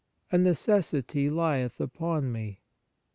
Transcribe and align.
A 0.31 0.37
necessity 0.39 1.29
lieth 1.29 1.79
upon 1.79 2.31
me. 2.31 2.61